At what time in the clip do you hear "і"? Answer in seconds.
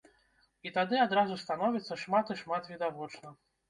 0.67-0.71, 2.35-2.43